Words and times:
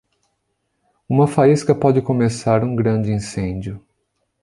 Uma 1.07 1.27
faísca 1.27 1.75
pode 1.75 2.01
começar 2.01 2.63
um 2.63 2.75
grande 2.75 3.11
incêndio. 3.11 3.85